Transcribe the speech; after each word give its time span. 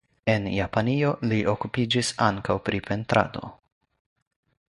En 0.31 0.45
Japanio 0.51 1.11
li 1.33 1.39
okupiĝis 1.53 2.09
ankaŭ 2.31 2.57
pri 2.71 2.81
pentrado. 2.91 3.45